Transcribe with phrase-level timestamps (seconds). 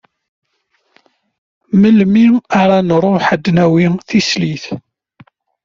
[1.79, 2.25] Melmi
[2.61, 4.65] ara nruḥ ad d-nawi tislit?